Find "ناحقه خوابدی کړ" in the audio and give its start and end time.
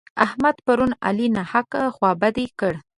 1.37-2.73